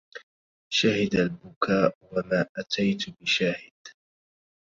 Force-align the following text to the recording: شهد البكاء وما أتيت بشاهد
شهد 0.73 1.15
البكاء 1.15 1.95
وما 2.11 2.45
أتيت 2.57 3.03
بشاهد 3.21 3.87